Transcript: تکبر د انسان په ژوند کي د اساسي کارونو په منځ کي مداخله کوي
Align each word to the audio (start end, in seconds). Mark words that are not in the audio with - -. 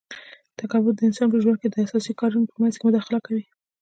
تکبر 0.59 0.93
د 0.95 1.01
انسان 1.07 1.27
په 1.31 1.37
ژوند 1.43 1.59
کي 1.61 1.67
د 1.69 1.75
اساسي 1.85 2.13
کارونو 2.21 2.49
په 2.51 2.55
منځ 2.61 2.73
کي 2.77 2.83
مداخله 2.87 3.19
کوي 3.25 3.43